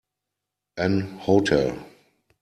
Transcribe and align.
An 0.77 1.01
hotel. 1.19 1.77